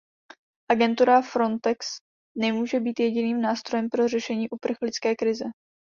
Agentura 0.71 1.21
Frontex 1.21 1.89
nemůže 2.37 2.79
být 2.79 2.99
jediným 2.99 3.41
nástrojem 3.41 3.89
pro 3.89 4.07
řešení 4.07 4.49
uprchlické 4.49 5.15
krize. 5.15 5.45